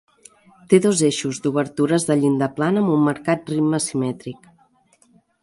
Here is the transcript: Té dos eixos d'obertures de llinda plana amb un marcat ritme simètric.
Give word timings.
Té 0.71 0.77
dos 0.85 1.03
eixos 1.09 1.39
d'obertures 1.43 2.07
de 2.07 2.17
llinda 2.23 2.49
plana 2.57 2.83
amb 2.85 2.95
un 2.95 3.05
marcat 3.11 3.53
ritme 3.55 3.83
simètric. 3.89 4.51